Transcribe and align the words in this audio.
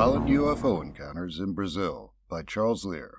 UFO 0.00 0.80
Encounters 0.80 1.38
in 1.38 1.52
Brazil 1.52 2.14
by 2.26 2.40
Charles 2.40 2.86
Lear. 2.86 3.18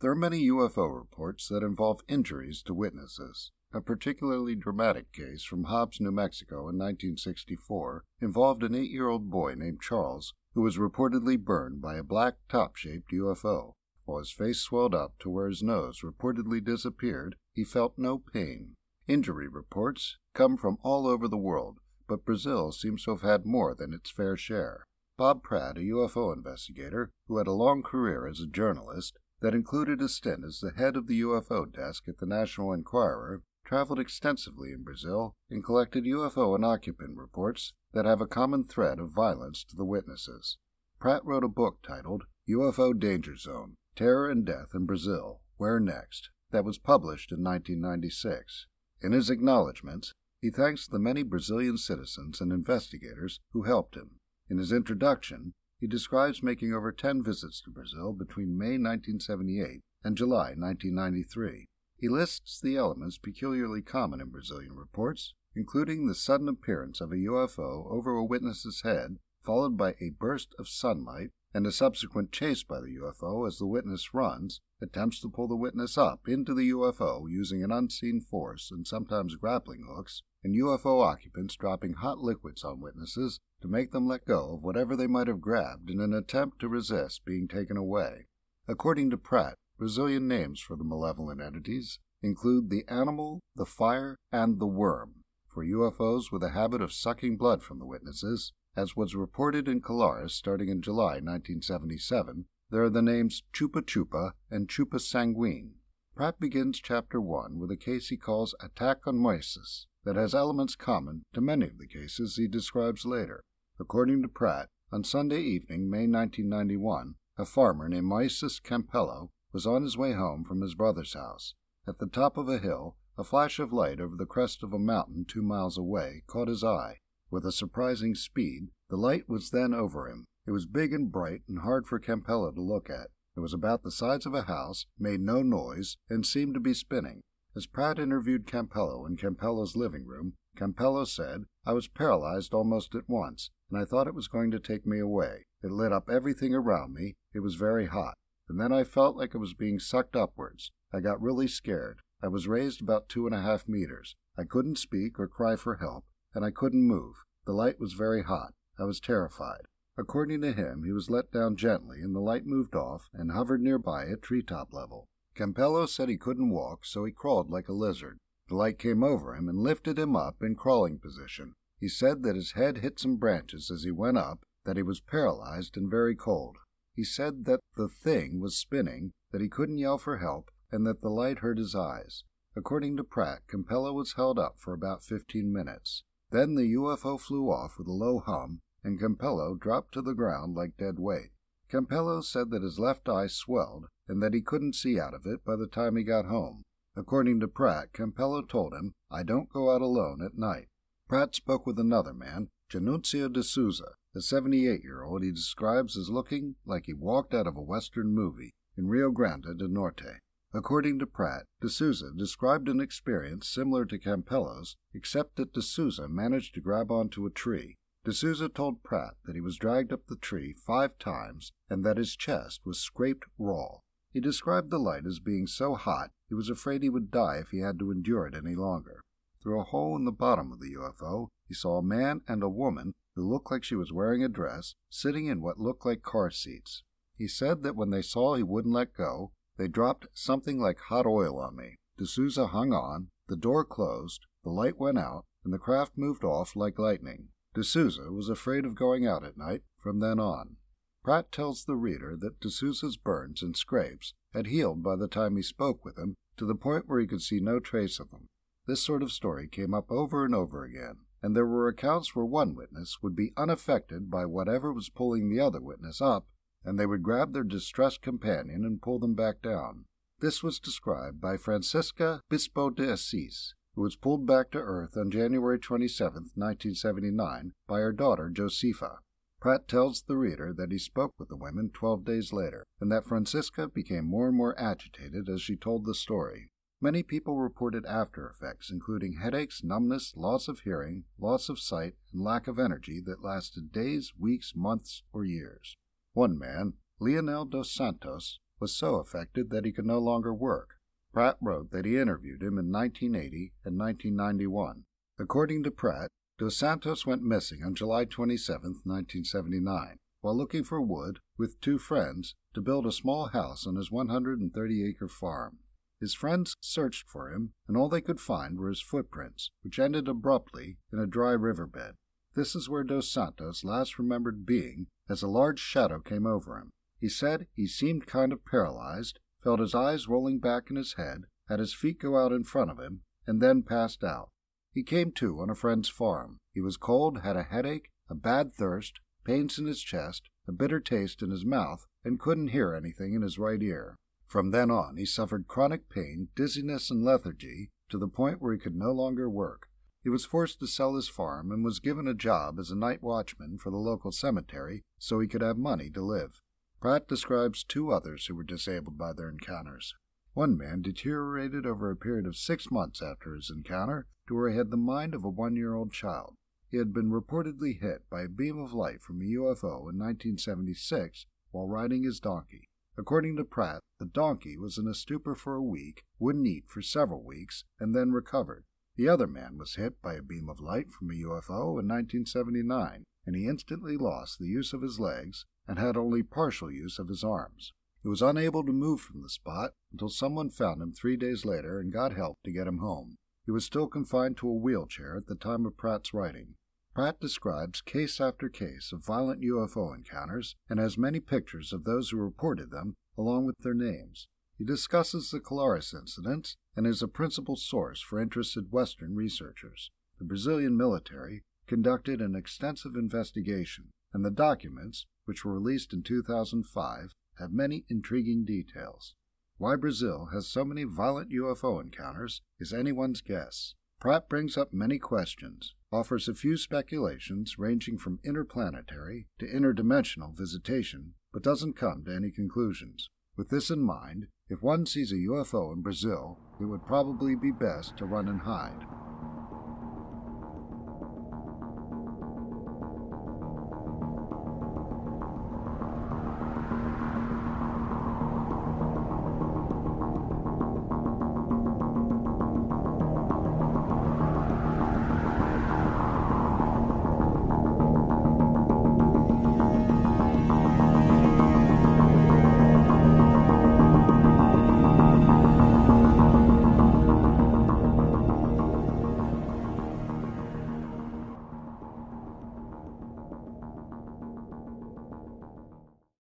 There 0.00 0.10
are 0.10 0.16
many 0.16 0.48
UFO 0.48 0.92
reports 0.92 1.46
that 1.46 1.62
involve 1.62 2.00
injuries 2.08 2.62
to 2.62 2.74
witnesses. 2.74 3.52
A 3.72 3.80
particularly 3.80 4.56
dramatic 4.56 5.12
case 5.12 5.44
from 5.44 5.64
Hobbs, 5.64 6.00
New 6.00 6.10
Mexico 6.10 6.68
in 6.68 6.78
1964 6.78 8.02
involved 8.20 8.64
an 8.64 8.74
eight 8.74 8.90
year 8.90 9.08
old 9.08 9.30
boy 9.30 9.54
named 9.54 9.80
Charles 9.80 10.34
who 10.54 10.62
was 10.62 10.78
reportedly 10.78 11.38
burned 11.38 11.80
by 11.80 11.94
a 11.94 12.02
black 12.02 12.34
top 12.48 12.74
shaped 12.74 13.12
UFO. 13.12 13.74
While 14.04 14.18
his 14.18 14.32
face 14.32 14.58
swelled 14.58 14.96
up 14.96 15.12
to 15.20 15.30
where 15.30 15.46
his 15.46 15.62
nose 15.62 16.00
reportedly 16.02 16.62
disappeared, 16.62 17.36
he 17.54 17.62
felt 17.62 17.94
no 17.96 18.18
pain. 18.18 18.74
Injury 19.06 19.46
reports 19.46 20.16
come 20.34 20.56
from 20.56 20.78
all 20.82 21.06
over 21.06 21.28
the 21.28 21.36
world, 21.36 21.78
but 22.08 22.24
Brazil 22.24 22.72
seems 22.72 23.04
to 23.04 23.12
have 23.12 23.22
had 23.22 23.46
more 23.46 23.76
than 23.76 23.94
its 23.94 24.10
fair 24.10 24.36
share. 24.36 24.86
Bob 25.18 25.42
Pratt, 25.42 25.78
a 25.78 25.80
UFO 25.80 26.30
investigator 26.34 27.10
who 27.26 27.38
had 27.38 27.46
a 27.46 27.52
long 27.52 27.82
career 27.82 28.26
as 28.26 28.38
a 28.38 28.46
journalist 28.46 29.18
that 29.40 29.54
included 29.54 30.02
a 30.02 30.10
stint 30.10 30.44
as 30.44 30.60
the 30.60 30.72
head 30.72 30.94
of 30.94 31.06
the 31.06 31.20
UFO 31.22 31.64
desk 31.72 32.04
at 32.06 32.18
the 32.18 32.26
National 32.26 32.72
Enquirer, 32.72 33.42
traveled 33.64 33.98
extensively 33.98 34.72
in 34.72 34.82
Brazil 34.82 35.34
and 35.50 35.64
collected 35.64 36.04
UFO 36.04 36.54
and 36.54 36.66
occupant 36.66 37.16
reports 37.16 37.72
that 37.92 38.04
have 38.04 38.20
a 38.20 38.26
common 38.26 38.62
thread 38.62 38.98
of 38.98 39.10
violence 39.10 39.64
to 39.64 39.74
the 39.76 39.86
witnesses. 39.86 40.58
Pratt 41.00 41.24
wrote 41.24 41.44
a 41.44 41.48
book 41.48 41.78
titled 41.82 42.24
UFO 42.48 42.98
Danger 42.98 43.36
Zone 43.36 43.74
Terror 43.96 44.30
and 44.30 44.44
Death 44.44 44.74
in 44.74 44.84
Brazil 44.84 45.40
Where 45.56 45.80
Next 45.80 46.28
that 46.50 46.64
was 46.64 46.78
published 46.78 47.32
in 47.32 47.42
1996. 47.42 48.66
In 49.00 49.12
his 49.12 49.30
acknowledgments, 49.30 50.12
he 50.42 50.50
thanks 50.50 50.86
the 50.86 50.98
many 50.98 51.22
Brazilian 51.22 51.78
citizens 51.78 52.42
and 52.42 52.52
investigators 52.52 53.40
who 53.52 53.62
helped 53.62 53.96
him 53.96 54.20
in 54.48 54.58
his 54.58 54.72
introduction, 54.72 55.54
he 55.78 55.86
describes 55.86 56.42
making 56.42 56.72
over 56.72 56.92
10 56.92 57.22
visits 57.22 57.60
to 57.60 57.70
Brazil 57.70 58.12
between 58.12 58.56
May 58.56 58.78
1978 58.78 59.82
and 60.02 60.16
July 60.16 60.54
1993. 60.56 61.66
He 61.98 62.08
lists 62.08 62.60
the 62.60 62.76
elements 62.76 63.18
peculiarly 63.18 63.82
common 63.82 64.20
in 64.20 64.30
Brazilian 64.30 64.74
reports, 64.74 65.34
including 65.54 66.06
the 66.06 66.14
sudden 66.14 66.48
appearance 66.48 67.00
of 67.00 67.12
a 67.12 67.16
UFO 67.16 67.90
over 67.90 68.12
a 68.12 68.24
witness's 68.24 68.82
head, 68.82 69.16
followed 69.42 69.76
by 69.76 69.94
a 70.00 70.10
burst 70.10 70.54
of 70.58 70.68
sunlight 70.68 71.30
and 71.54 71.66
a 71.66 71.72
subsequent 71.72 72.32
chase 72.32 72.62
by 72.62 72.80
the 72.80 72.96
UFO 73.00 73.46
as 73.46 73.58
the 73.58 73.66
witness 73.66 74.12
runs, 74.12 74.60
attempts 74.80 75.20
to 75.20 75.28
pull 75.28 75.48
the 75.48 75.56
witness 75.56 75.96
up 75.96 76.28
into 76.28 76.54
the 76.54 76.70
UFO 76.70 77.30
using 77.30 77.64
an 77.64 77.72
unseen 77.72 78.20
force 78.20 78.70
and 78.70 78.86
sometimes 78.86 79.36
grappling 79.36 79.86
hooks, 79.88 80.22
and 80.44 80.54
UFO 80.54 81.02
occupants 81.02 81.56
dropping 81.56 81.94
hot 81.94 82.18
liquids 82.18 82.62
on 82.62 82.80
witnesses 82.80 83.38
to 83.62 83.68
make 83.68 83.90
them 83.90 84.06
let 84.06 84.24
go 84.24 84.54
of 84.54 84.62
whatever 84.62 84.96
they 84.96 85.06
might 85.06 85.28
have 85.28 85.40
grabbed 85.40 85.90
in 85.90 86.00
an 86.00 86.12
attempt 86.12 86.60
to 86.60 86.68
resist 86.68 87.24
being 87.24 87.48
taken 87.48 87.76
away. 87.76 88.26
According 88.68 89.10
to 89.10 89.16
Pratt, 89.16 89.54
Brazilian 89.78 90.26
names 90.28 90.60
for 90.60 90.76
the 90.76 90.84
malevolent 90.84 91.40
entities 91.40 91.98
include 92.22 92.70
the 92.70 92.84
animal, 92.88 93.40
the 93.54 93.66
fire, 93.66 94.16
and 94.32 94.58
the 94.58 94.66
worm. 94.66 95.22
For 95.46 95.64
UFOs 95.64 96.30
with 96.30 96.42
a 96.42 96.50
habit 96.50 96.82
of 96.82 96.92
sucking 96.92 97.36
blood 97.36 97.62
from 97.62 97.78
the 97.78 97.86
witnesses, 97.86 98.52
as 98.76 98.96
was 98.96 99.14
reported 99.14 99.68
in 99.68 99.80
Colares 99.80 100.32
starting 100.32 100.68
in 100.68 100.82
July 100.82 101.14
1977, 101.14 102.46
there 102.70 102.82
are 102.82 102.90
the 102.90 103.02
names 103.02 103.42
Chupa 103.52 103.82
Chupa 103.82 104.32
and 104.50 104.68
Chupa 104.68 105.00
Sanguine. 105.00 105.76
Pratt 106.14 106.38
begins 106.38 106.80
chapter 106.80 107.20
1 107.20 107.58
with 107.58 107.70
a 107.70 107.76
case 107.76 108.08
he 108.08 108.16
calls 108.16 108.54
Attack 108.60 109.06
on 109.06 109.18
Moises, 109.18 109.86
that 110.04 110.16
has 110.16 110.34
elements 110.34 110.76
common 110.76 111.24
to 111.34 111.40
many 111.40 111.66
of 111.66 111.78
the 111.78 111.86
cases 111.86 112.36
he 112.36 112.46
describes 112.46 113.04
later. 113.04 113.42
According 113.78 114.22
to 114.22 114.28
Pratt, 114.28 114.68
on 114.92 115.04
Sunday 115.04 115.40
evening, 115.40 115.90
May 115.90 116.06
1991, 116.06 117.16
a 117.36 117.44
farmer 117.44 117.88
named 117.88 118.06
Moises 118.06 118.62
Campello 118.62 119.30
was 119.52 119.66
on 119.66 119.82
his 119.82 119.98
way 119.98 120.12
home 120.12 120.44
from 120.44 120.62
his 120.62 120.74
brother's 120.74 121.14
house. 121.14 121.54
At 121.88 121.98
the 121.98 122.06
top 122.06 122.36
of 122.36 122.48
a 122.48 122.58
hill, 122.58 122.96
a 123.18 123.24
flash 123.24 123.58
of 123.58 123.72
light 123.72 124.00
over 124.00 124.16
the 124.16 124.26
crest 124.26 124.62
of 124.62 124.72
a 124.72 124.78
mountain 124.78 125.24
two 125.26 125.42
miles 125.42 125.76
away 125.76 126.22
caught 126.26 126.48
his 126.48 126.62
eye. 126.62 126.98
With 127.36 127.44
a 127.44 127.52
surprising 127.52 128.14
speed, 128.14 128.70
the 128.88 128.96
light 128.96 129.28
was 129.28 129.50
then 129.50 129.74
over 129.74 130.08
him. 130.08 130.24
It 130.46 130.52
was 130.52 130.64
big 130.64 130.94
and 130.94 131.12
bright 131.12 131.42
and 131.46 131.58
hard 131.58 131.86
for 131.86 132.00
Campello 132.00 132.50
to 132.54 132.62
look 132.62 132.88
at. 132.88 133.08
It 133.36 133.40
was 133.40 133.52
about 133.52 133.82
the 133.82 133.90
size 133.90 134.24
of 134.24 134.32
a 134.32 134.44
house, 134.44 134.86
made 134.98 135.20
no 135.20 135.42
noise, 135.42 135.98
and 136.08 136.24
seemed 136.24 136.54
to 136.54 136.60
be 136.60 136.72
spinning. 136.72 137.20
As 137.54 137.66
Pratt 137.66 137.98
interviewed 137.98 138.46
Campello 138.46 139.06
in 139.06 139.18
Campello's 139.18 139.76
living 139.76 140.06
room, 140.06 140.32
Campello 140.56 141.06
said, 141.06 141.44
I 141.66 141.74
was 141.74 141.88
paralyzed 141.88 142.54
almost 142.54 142.94
at 142.94 143.06
once, 143.06 143.50
and 143.70 143.78
I 143.78 143.84
thought 143.84 144.06
it 144.06 144.14
was 144.14 144.28
going 144.28 144.50
to 144.52 144.58
take 144.58 144.86
me 144.86 144.98
away. 144.98 145.44
It 145.62 145.70
lit 145.70 145.92
up 145.92 146.08
everything 146.08 146.54
around 146.54 146.94
me. 146.94 147.16
It 147.34 147.40
was 147.40 147.56
very 147.56 147.84
hot. 147.84 148.14
And 148.48 148.58
then 148.58 148.72
I 148.72 148.82
felt 148.82 149.14
like 149.14 149.34
I 149.34 149.38
was 149.38 149.52
being 149.52 149.78
sucked 149.78 150.16
upwards. 150.16 150.72
I 150.90 151.00
got 151.00 151.20
really 151.20 151.48
scared. 151.48 151.98
I 152.22 152.28
was 152.28 152.48
raised 152.48 152.80
about 152.80 153.10
two 153.10 153.26
and 153.26 153.34
a 153.34 153.42
half 153.42 153.68
meters. 153.68 154.16
I 154.38 154.44
couldn't 154.44 154.78
speak 154.78 155.20
or 155.20 155.28
cry 155.28 155.56
for 155.56 155.76
help, 155.76 156.06
and 156.36 156.44
I 156.44 156.50
couldn't 156.50 156.86
move. 156.86 157.24
The 157.46 157.54
light 157.54 157.80
was 157.80 157.94
very 157.94 158.22
hot. 158.22 158.52
I 158.78 158.84
was 158.84 159.00
terrified. 159.00 159.62
According 159.96 160.42
to 160.42 160.52
him, 160.52 160.82
he 160.84 160.92
was 160.92 161.08
let 161.08 161.32
down 161.32 161.56
gently, 161.56 162.02
and 162.02 162.14
the 162.14 162.20
light 162.20 162.44
moved 162.44 162.76
off 162.76 163.08
and 163.14 163.32
hovered 163.32 163.62
nearby 163.62 164.04
at 164.04 164.20
treetop 164.20 164.74
level. 164.74 165.06
Campello 165.34 165.88
said 165.88 166.10
he 166.10 166.18
couldn't 166.18 166.50
walk, 166.50 166.84
so 166.84 167.06
he 167.06 167.10
crawled 167.10 167.50
like 167.50 167.68
a 167.68 167.72
lizard. 167.72 168.18
The 168.48 168.54
light 168.54 168.78
came 168.78 169.02
over 169.02 169.34
him 169.34 169.48
and 169.48 169.58
lifted 169.58 169.98
him 169.98 170.14
up 170.14 170.42
in 170.42 170.56
crawling 170.56 170.98
position. 170.98 171.54
He 171.80 171.88
said 171.88 172.22
that 172.22 172.36
his 172.36 172.52
head 172.52 172.78
hit 172.78 172.98
some 172.98 173.16
branches 173.16 173.70
as 173.70 173.84
he 173.84 173.90
went 173.90 174.18
up, 174.18 174.40
that 174.66 174.76
he 174.76 174.82
was 174.82 175.00
paralyzed 175.00 175.76
and 175.78 175.90
very 175.90 176.14
cold. 176.14 176.58
He 176.94 177.04
said 177.04 177.46
that 177.46 177.60
the 177.76 177.88
thing 177.88 178.40
was 178.40 178.58
spinning, 178.58 179.12
that 179.32 179.40
he 179.40 179.48
couldn't 179.48 179.78
yell 179.78 179.96
for 179.96 180.18
help, 180.18 180.50
and 180.70 180.86
that 180.86 181.00
the 181.00 181.08
light 181.08 181.38
hurt 181.38 181.56
his 181.56 181.74
eyes. 181.74 182.24
According 182.54 182.98
to 182.98 183.04
Pratt, 183.04 183.46
Campello 183.46 183.94
was 183.94 184.14
held 184.14 184.38
up 184.38 184.58
for 184.58 184.74
about 184.74 185.02
15 185.02 185.50
minutes. 185.50 186.02
Then 186.30 186.54
the 186.54 186.74
UFO 186.74 187.20
flew 187.20 187.50
off 187.50 187.78
with 187.78 187.86
a 187.86 187.92
low 187.92 188.18
hum, 188.18 188.60
and 188.82 189.00
Campello 189.00 189.58
dropped 189.58 189.94
to 189.94 190.02
the 190.02 190.14
ground 190.14 190.56
like 190.56 190.76
dead 190.76 190.98
weight. 190.98 191.30
Campello 191.70 192.22
said 192.22 192.50
that 192.50 192.62
his 192.62 192.78
left 192.78 193.08
eye 193.08 193.26
swelled 193.26 193.86
and 194.08 194.22
that 194.22 194.34
he 194.34 194.40
couldn't 194.40 194.74
see 194.74 194.98
out 194.98 195.14
of 195.14 195.26
it 195.26 195.44
by 195.44 195.56
the 195.56 195.66
time 195.66 195.96
he 195.96 196.04
got 196.04 196.26
home. 196.26 196.62
According 196.94 197.40
to 197.40 197.48
Pratt, 197.48 197.92
Campello 197.92 198.42
told 198.48 198.72
him, 198.72 198.92
I 199.10 199.22
don't 199.22 199.52
go 199.52 199.74
out 199.74 199.82
alone 199.82 200.22
at 200.22 200.38
night. 200.38 200.68
Pratt 201.08 201.34
spoke 201.34 201.66
with 201.66 201.78
another 201.78 202.14
man, 202.14 202.48
Januncio 202.70 203.32
de 203.32 203.42
Souza, 203.42 203.94
a 204.14 204.20
78 204.20 204.82
year 204.82 205.04
old 205.04 205.22
he 205.22 205.30
describes 205.30 205.96
as 205.96 206.08
looking 206.08 206.56
like 206.64 206.86
he 206.86 206.94
walked 206.94 207.34
out 207.34 207.46
of 207.46 207.56
a 207.56 207.62
Western 207.62 208.14
movie 208.14 208.54
in 208.76 208.88
Rio 208.88 209.10
Grande 209.10 209.56
do 209.58 209.68
Norte. 209.68 210.20
According 210.56 211.00
to 211.00 211.06
Pratt, 211.06 211.44
de 211.60 211.68
Souza 211.68 212.12
described 212.16 212.70
an 212.70 212.80
experience 212.80 213.46
similar 213.46 213.84
to 213.84 213.98
Campello's, 213.98 214.76
except 214.94 215.36
that 215.36 215.52
de 215.52 215.60
Souza 215.60 216.08
managed 216.08 216.54
to 216.54 216.62
grab 216.62 216.90
onto 216.90 217.26
a 217.26 217.30
tree 217.30 217.76
De 218.06 218.12
Souza 218.12 218.48
told 218.48 218.82
Pratt 218.82 219.16
that 219.24 219.34
he 219.34 219.40
was 219.40 219.56
dragged 219.56 219.92
up 219.92 220.06
the 220.06 220.14
tree 220.14 220.52
five 220.52 220.96
times 220.96 221.52
and 221.68 221.84
that 221.84 221.98
his 221.98 222.14
chest 222.14 222.60
was 222.64 222.78
scraped 222.78 223.24
raw. 223.36 223.80
He 224.12 224.20
described 224.20 224.70
the 224.70 224.78
light 224.78 225.04
as 225.04 225.18
being 225.18 225.48
so 225.48 225.74
hot 225.74 226.10
he 226.28 226.34
was 226.34 226.48
afraid 226.48 226.84
he 226.84 226.88
would 226.88 227.10
die 227.10 227.38
if 227.38 227.50
he 227.50 227.58
had 227.58 227.80
to 227.80 227.90
endure 227.90 228.24
it 228.26 228.34
any 228.34 228.54
longer. 228.54 229.00
Through 229.42 229.60
a 229.60 229.64
hole 229.64 229.96
in 229.96 230.04
the 230.04 230.12
bottom 230.12 230.52
of 230.52 230.60
the 230.60 230.72
UFO, 230.74 231.28
he 231.48 231.52
saw 231.54 231.78
a 231.78 231.82
man 231.82 232.20
and 232.28 232.42
a 232.42 232.48
woman 232.48 232.94
who 233.16 233.28
looked 233.28 233.50
like 233.50 233.64
she 233.64 233.74
was 233.74 233.92
wearing 233.92 234.22
a 234.22 234.28
dress 234.28 234.76
sitting 234.88 235.26
in 235.26 235.42
what 235.42 235.58
looked 235.58 235.84
like 235.84 236.02
car 236.02 236.30
seats. 236.30 236.84
He 237.18 237.26
said 237.26 237.64
that 237.64 237.74
when 237.74 237.90
they 237.90 238.02
saw 238.02 238.36
he 238.36 238.44
wouldn't 238.44 238.74
let 238.74 238.94
go, 238.94 239.32
they 239.56 239.68
dropped 239.68 240.06
something 240.12 240.60
like 240.60 240.78
hot 240.78 241.06
oil 241.06 241.38
on 241.38 241.56
me. 241.56 241.76
De 241.98 242.06
Souza 242.06 242.48
hung 242.48 242.72
on, 242.72 243.08
the 243.28 243.36
door 243.36 243.64
closed, 243.64 244.26
the 244.44 244.50
light 244.50 244.78
went 244.78 244.98
out, 244.98 245.24
and 245.44 245.52
the 245.52 245.58
craft 245.58 245.92
moved 245.96 246.24
off 246.24 246.54
like 246.54 246.78
lightning. 246.78 247.28
De 247.54 247.64
Souza 247.64 248.12
was 248.12 248.28
afraid 248.28 248.66
of 248.66 248.74
going 248.74 249.06
out 249.06 249.24
at 249.24 249.38
night 249.38 249.62
from 249.78 250.00
then 250.00 250.20
on. 250.20 250.56
Pratt 251.02 251.30
tells 251.30 251.64
the 251.64 251.76
reader 251.76 252.16
that 252.16 252.40
De 252.40 252.50
Souza's 252.50 252.96
burns 252.96 253.40
and 253.40 253.56
scrapes 253.56 254.12
had 254.34 254.48
healed 254.48 254.82
by 254.82 254.96
the 254.96 255.08
time 255.08 255.36
he 255.36 255.42
spoke 255.42 255.84
with 255.84 255.96
him 255.96 256.14
to 256.36 256.44
the 256.44 256.54
point 256.54 256.88
where 256.88 257.00
he 257.00 257.06
could 257.06 257.22
see 257.22 257.40
no 257.40 257.60
trace 257.60 257.98
of 257.98 258.10
them. 258.10 258.26
This 258.66 258.82
sort 258.82 259.02
of 259.02 259.12
story 259.12 259.48
came 259.48 259.72
up 259.72 259.90
over 259.90 260.24
and 260.24 260.34
over 260.34 260.64
again, 260.64 260.96
and 261.22 261.34
there 261.34 261.46
were 261.46 261.68
accounts 261.68 262.14
where 262.14 262.24
one 262.24 262.54
witness 262.54 262.98
would 263.02 263.16
be 263.16 263.32
unaffected 263.36 264.10
by 264.10 264.26
whatever 264.26 264.72
was 264.72 264.88
pulling 264.88 265.30
the 265.30 265.40
other 265.40 265.60
witness 265.60 266.00
up, 266.00 266.26
and 266.64 266.78
they 266.78 266.86
would 266.86 267.02
grab 267.02 267.32
their 267.32 267.44
distressed 267.44 268.02
companion 268.02 268.64
and 268.64 268.82
pull 268.82 268.98
them 268.98 269.14
back 269.14 269.42
down. 269.42 269.84
This 270.20 270.42
was 270.42 270.58
described 270.58 271.20
by 271.20 271.36
Francisca 271.36 272.20
Bispo 272.30 272.74
de 272.74 272.90
Assis, 272.90 273.54
who 273.74 273.82
was 273.82 273.96
pulled 273.96 274.26
back 274.26 274.50
to 274.50 274.58
Earth 274.58 274.96
on 274.96 275.10
January 275.10 275.58
27, 275.58 276.30
1979, 276.34 277.52
by 277.68 277.80
her 277.80 277.92
daughter 277.92 278.30
Josefa. 278.32 278.98
Pratt 279.38 279.68
tells 279.68 280.02
the 280.02 280.16
reader 280.16 280.54
that 280.54 280.72
he 280.72 280.78
spoke 280.78 281.12
with 281.18 281.28
the 281.28 281.36
women 281.36 281.70
12 281.72 282.04
days 282.04 282.32
later, 282.32 282.64
and 282.80 282.90
that 282.90 283.04
Francisca 283.04 283.68
became 283.68 284.06
more 284.06 284.28
and 284.28 284.36
more 284.36 284.58
agitated 284.58 285.28
as 285.28 285.42
she 285.42 285.56
told 285.56 285.84
the 285.84 285.94
story. 285.94 286.48
Many 286.80 287.02
people 287.02 287.36
reported 287.38 287.84
after 287.86 288.28
effects, 288.28 288.70
including 288.70 289.14
headaches, 289.14 289.62
numbness, 289.62 290.14
loss 290.16 290.48
of 290.48 290.60
hearing, 290.60 291.04
loss 291.18 291.48
of 291.48 291.58
sight, 291.58 291.94
and 292.12 292.22
lack 292.22 292.48
of 292.48 292.58
energy 292.58 293.00
that 293.04 293.22
lasted 293.22 293.72
days, 293.72 294.12
weeks, 294.18 294.52
months, 294.56 295.02
or 295.12 295.24
years. 295.24 295.76
One 296.16 296.38
man, 296.38 296.72
Leonel 296.98 297.44
dos 297.44 297.70
Santos, 297.70 298.40
was 298.58 298.74
so 298.74 298.94
affected 298.94 299.50
that 299.50 299.66
he 299.66 299.70
could 299.70 299.84
no 299.84 299.98
longer 299.98 300.32
work. 300.32 300.70
Pratt 301.12 301.36
wrote 301.42 301.72
that 301.72 301.84
he 301.84 301.98
interviewed 301.98 302.42
him 302.42 302.56
in 302.56 302.72
1980 302.72 303.52
and 303.66 303.78
1991. 303.78 304.84
According 305.18 305.62
to 305.64 305.70
Pratt, 305.70 306.08
Dos 306.38 306.56
Santos 306.56 307.04
went 307.04 307.22
missing 307.22 307.62
on 307.62 307.74
July 307.74 308.06
27, 308.06 308.80
1979, 308.82 309.98
while 310.22 310.34
looking 310.34 310.64
for 310.64 310.80
wood 310.80 311.18
with 311.36 311.60
two 311.60 311.76
friends 311.76 312.34
to 312.54 312.62
build 312.62 312.86
a 312.86 312.92
small 312.92 313.26
house 313.26 313.66
on 313.66 313.76
his 313.76 313.92
130 313.92 314.88
acre 314.88 315.08
farm. 315.08 315.58
His 316.00 316.14
friends 316.14 316.56
searched 316.62 317.10
for 317.10 317.30
him, 317.30 317.52
and 317.68 317.76
all 317.76 317.90
they 317.90 318.00
could 318.00 318.20
find 318.20 318.58
were 318.58 318.70
his 318.70 318.80
footprints, 318.80 319.50
which 319.60 319.78
ended 319.78 320.08
abruptly 320.08 320.78
in 320.90 320.98
a 320.98 321.06
dry 321.06 321.32
riverbed. 321.32 321.96
This 322.34 322.56
is 322.56 322.70
where 322.70 322.84
Dos 322.84 323.12
Santos 323.12 323.64
last 323.64 323.98
remembered 323.98 324.46
being 324.46 324.86
as 325.08 325.22
a 325.22 325.28
large 325.28 325.60
shadow 325.60 326.00
came 326.00 326.26
over 326.26 326.58
him. 326.58 326.70
He 326.98 327.08
said 327.08 327.46
he 327.54 327.66
seemed 327.66 328.06
kind 328.06 328.32
of 328.32 328.44
paralyzed, 328.44 329.18
felt 329.42 329.60
his 329.60 329.74
eyes 329.74 330.08
rolling 330.08 330.38
back 330.38 330.70
in 330.70 330.76
his 330.76 330.94
head, 330.94 331.24
had 331.48 331.60
his 331.60 331.74
feet 331.74 332.00
go 332.00 332.16
out 332.16 332.32
in 332.32 332.44
front 332.44 332.70
of 332.70 332.78
him, 332.78 333.02
and 333.26 333.40
then 333.40 333.62
passed 333.62 334.02
out. 334.02 334.30
He 334.72 334.82
came 334.82 335.12
to 335.12 335.40
on 335.40 335.50
a 335.50 335.54
friend's 335.54 335.88
farm. 335.88 336.38
He 336.52 336.60
was 336.60 336.76
cold, 336.76 337.22
had 337.22 337.36
a 337.36 337.42
headache, 337.42 337.90
a 338.08 338.14
bad 338.14 338.52
thirst, 338.52 339.00
pains 339.24 339.58
in 339.58 339.66
his 339.66 339.82
chest, 339.82 340.28
a 340.48 340.52
bitter 340.52 340.80
taste 340.80 341.22
in 341.22 341.30
his 341.30 341.44
mouth, 341.44 341.86
and 342.04 342.20
couldn't 342.20 342.48
hear 342.48 342.74
anything 342.74 343.14
in 343.14 343.22
his 343.22 343.38
right 343.38 343.62
ear. 343.62 343.96
From 344.26 344.50
then 344.50 344.70
on, 344.70 344.96
he 344.96 345.06
suffered 345.06 345.46
chronic 345.46 345.88
pain, 345.88 346.28
dizziness, 346.34 346.90
and 346.90 347.04
lethargy 347.04 347.70
to 347.88 347.98
the 347.98 348.08
point 348.08 348.40
where 348.40 348.52
he 348.52 348.58
could 348.58 348.74
no 348.74 348.92
longer 348.92 349.30
work. 349.30 349.68
He 350.06 350.10
was 350.10 350.24
forced 350.24 350.60
to 350.60 350.68
sell 350.68 350.94
his 350.94 351.08
farm 351.08 351.50
and 351.50 351.64
was 351.64 351.80
given 351.80 352.06
a 352.06 352.14
job 352.14 352.60
as 352.60 352.70
a 352.70 352.76
night 352.76 353.02
watchman 353.02 353.58
for 353.58 353.72
the 353.72 353.76
local 353.76 354.12
cemetery 354.12 354.84
so 355.00 355.18
he 355.18 355.26
could 355.26 355.40
have 355.42 355.58
money 355.58 355.90
to 355.90 356.00
live. 356.00 356.40
Pratt 356.80 357.08
describes 357.08 357.64
two 357.64 357.90
others 357.90 358.26
who 358.26 358.36
were 358.36 358.44
disabled 358.44 358.96
by 358.96 359.12
their 359.12 359.28
encounters. 359.28 359.96
One 360.32 360.56
man 360.56 360.80
deteriorated 360.80 361.66
over 361.66 361.90
a 361.90 361.96
period 361.96 362.24
of 362.24 362.36
six 362.36 362.70
months 362.70 363.02
after 363.02 363.34
his 363.34 363.50
encounter 363.50 364.06
to 364.28 364.36
where 364.36 364.48
he 364.48 364.56
had 364.56 364.70
the 364.70 364.76
mind 364.76 365.12
of 365.12 365.24
a 365.24 365.28
one 365.28 365.56
year 365.56 365.74
old 365.74 365.90
child. 365.90 366.36
He 366.70 366.76
had 366.76 366.92
been 366.92 367.10
reportedly 367.10 367.80
hit 367.80 368.08
by 368.08 368.22
a 368.22 368.28
beam 368.28 368.60
of 368.60 368.72
light 368.72 369.02
from 369.02 369.20
a 369.20 369.24
UFO 369.24 369.90
in 369.90 369.98
1976 369.98 371.26
while 371.50 371.66
riding 371.66 372.04
his 372.04 372.20
donkey. 372.20 372.68
According 372.96 373.38
to 373.38 373.44
Pratt, 373.44 373.80
the 373.98 374.06
donkey 374.06 374.56
was 374.56 374.78
in 374.78 374.86
a 374.86 374.94
stupor 374.94 375.34
for 375.34 375.56
a 375.56 375.62
week, 375.64 376.04
wouldn't 376.20 376.46
eat 376.46 376.68
for 376.68 376.80
several 376.80 377.24
weeks, 377.24 377.64
and 377.80 377.92
then 377.92 378.12
recovered. 378.12 378.62
The 378.96 379.08
other 379.08 379.26
man 379.26 379.58
was 379.58 379.74
hit 379.74 380.00
by 380.00 380.14
a 380.14 380.22
beam 380.22 380.48
of 380.48 380.58
light 380.58 380.90
from 380.90 381.10
a 381.10 381.14
UFO 381.14 381.78
in 381.78 381.86
1979, 381.86 383.04
and 383.26 383.36
he 383.36 383.46
instantly 383.46 383.96
lost 383.98 384.38
the 384.38 384.46
use 384.46 384.72
of 384.72 384.80
his 384.80 384.98
legs 384.98 385.44
and 385.68 385.78
had 385.78 385.96
only 385.96 386.22
partial 386.22 386.70
use 386.70 386.98
of 386.98 387.08
his 387.08 387.22
arms. 387.22 387.72
He 388.02 388.08
was 388.08 388.22
unable 388.22 388.64
to 388.64 388.72
move 388.72 389.00
from 389.00 389.22
the 389.22 389.28
spot 389.28 389.72
until 389.92 390.08
someone 390.08 390.48
found 390.48 390.80
him 390.80 390.92
three 390.92 391.16
days 391.16 391.44
later 391.44 391.78
and 391.78 391.92
got 391.92 392.16
help 392.16 392.38
to 392.44 392.52
get 392.52 392.66
him 392.66 392.78
home. 392.78 393.16
He 393.44 393.50
was 393.50 393.64
still 393.64 393.86
confined 393.86 394.38
to 394.38 394.48
a 394.48 394.54
wheelchair 394.54 395.16
at 395.16 395.26
the 395.26 395.34
time 395.34 395.66
of 395.66 395.76
Pratt's 395.76 396.14
writing. 396.14 396.54
Pratt 396.94 397.20
describes 397.20 397.82
case 397.82 398.20
after 398.20 398.48
case 398.48 398.92
of 398.92 399.04
violent 399.04 399.42
UFO 399.42 399.94
encounters 399.94 400.56
and 400.70 400.80
has 400.80 400.96
many 400.96 401.20
pictures 401.20 401.72
of 401.72 401.84
those 401.84 402.10
who 402.10 402.16
reported 402.16 402.70
them, 402.70 402.94
along 403.18 403.44
with 403.44 403.58
their 403.58 403.74
names. 403.74 404.28
He 404.58 404.64
discusses 404.64 405.30
the 405.30 405.40
Colares 405.40 405.92
incident 405.92 406.56
and 406.74 406.86
is 406.86 407.02
a 407.02 407.08
principal 407.08 407.56
source 407.56 408.00
for 408.00 408.20
interested 408.20 408.72
Western 408.72 409.14
researchers. 409.14 409.90
The 410.18 410.24
Brazilian 410.24 410.76
military 410.76 411.42
conducted 411.66 412.20
an 412.20 412.34
extensive 412.34 412.94
investigation, 412.94 413.92
and 414.14 414.24
the 414.24 414.30
documents, 414.30 415.04
which 415.26 415.44
were 415.44 415.54
released 415.54 415.92
in 415.92 416.02
2005, 416.02 417.12
have 417.38 417.52
many 417.52 417.84
intriguing 417.88 418.44
details. 418.46 419.14
Why 419.58 419.76
Brazil 419.76 420.30
has 420.32 420.48
so 420.48 420.64
many 420.64 420.84
violent 420.84 421.30
UFO 421.32 421.82
encounters 421.82 422.40
is 422.58 422.72
anyone's 422.72 423.20
guess. 423.20 423.74
Pratt 424.00 424.28
brings 424.28 424.56
up 424.56 424.72
many 424.72 424.98
questions, 424.98 425.74
offers 425.90 426.28
a 426.28 426.34
few 426.34 426.56
speculations 426.56 427.58
ranging 427.58 427.98
from 427.98 428.20
interplanetary 428.24 429.26
to 429.38 429.46
interdimensional 429.46 430.34
visitation, 430.36 431.14
but 431.32 431.42
doesn't 431.42 431.76
come 431.76 432.04
to 432.04 432.14
any 432.14 432.30
conclusions. 432.30 433.08
With 433.36 433.50
this 433.50 433.70
in 433.70 433.80
mind, 433.80 434.28
if 434.48 434.62
one 434.62 434.86
sees 434.86 435.10
a 435.10 435.16
UFO 435.16 435.72
in 435.72 435.82
Brazil, 435.82 436.38
it 436.60 436.64
would 436.66 436.86
probably 436.86 437.34
be 437.34 437.50
best 437.50 437.96
to 437.96 438.06
run 438.06 438.28
and 438.28 438.40
hide. 438.40 438.86